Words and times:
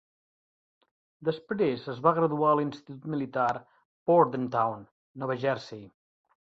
Després 1.29 1.85
es 1.93 2.01
va 2.07 2.15
graduar 2.21 2.55
a 2.55 2.55
l'Institut 2.61 3.07
Militar 3.17 3.47
Bordentown, 4.13 4.87
Nova 5.25 5.43
Jersey. 5.47 5.89